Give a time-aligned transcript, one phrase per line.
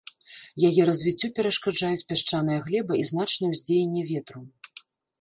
[0.69, 4.39] Яе развіццю перашкаджаюць пясчаная глеба і значнае ўздзеянне ветру.